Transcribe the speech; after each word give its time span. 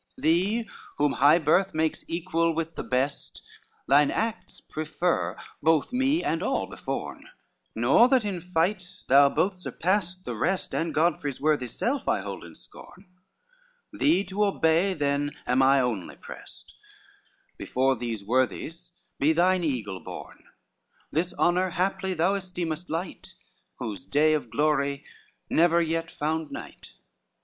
X 0.01 0.21
"Thee 0.23 0.67
whom 0.97 1.11
high 1.13 1.37
birth 1.37 1.75
makes 1.75 2.03
equal 2.07 2.55
with 2.55 2.73
the 2.73 2.81
best 2.81 3.43
Thine 3.87 4.09
acts 4.09 4.59
prefer 4.59 5.37
both 5.61 5.93
me 5.93 6.23
and 6.23 6.41
all 6.41 6.65
beforn; 6.65 7.27
Nor 7.75 8.07
that 8.09 8.25
in 8.25 8.41
fight 8.41 8.87
thou 9.09 9.29
both 9.29 9.59
surpass 9.59 10.15
the 10.15 10.33
rest, 10.35 10.73
And 10.73 10.91
Godfrey's 10.91 11.39
worthy 11.39 11.67
self, 11.67 12.07
I 12.07 12.21
hold 12.21 12.43
in 12.43 12.55
scorn; 12.55 13.11
Thee 13.93 14.23
to 14.23 14.43
obey 14.43 14.95
then 14.95 15.35
am 15.45 15.61
I 15.61 15.79
only 15.81 16.15
pressed; 16.15 16.73
Before 17.59 17.95
these 17.95 18.25
worthies 18.25 18.93
be 19.19 19.33
thine 19.33 19.63
eagle 19.63 19.99
borne; 19.99 20.45
This 21.11 21.31
honor 21.33 21.69
haply 21.69 22.15
thou 22.15 22.33
esteemest 22.33 22.89
light, 22.89 23.35
Whose 23.75 24.07
day 24.07 24.33
of 24.33 24.49
glory 24.49 25.05
never 25.47 25.79
yet 25.79 26.09
found 26.09 26.49
night. 26.49 26.93